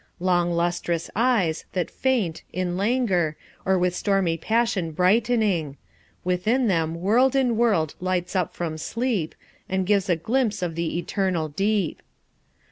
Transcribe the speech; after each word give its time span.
long 0.19 0.51
lustrous 0.51 1.11
eyes, 1.15 1.65
that 1.73 1.91
faint 1.91 2.41
In 2.51 2.75
languor, 2.75 3.35
or 3.67 3.77
with 3.77 3.93
stormy 3.93 4.35
passion 4.35 4.89
brightening: 4.93 5.77
Within 6.23 6.65
them 6.67 6.95
world 6.95 7.35
in 7.35 7.55
world 7.55 7.93
lights 7.99 8.35
up 8.35 8.55
from 8.55 8.79
sleep, 8.79 9.35
And 9.69 9.85
gives 9.85 10.09
a 10.09 10.15
glimpse 10.15 10.63
of 10.63 10.73
the 10.73 10.97
eternal 10.97 11.49
deep. 11.49 12.01